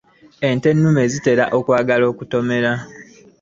[0.49, 2.71] Ente ennume zitera okwagala okutomera.